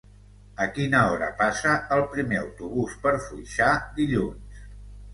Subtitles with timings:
[0.63, 3.73] A quina hora passa el primer autobús per Foixà
[4.03, 4.63] dilluns?